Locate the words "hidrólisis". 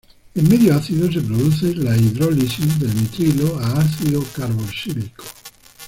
1.95-2.79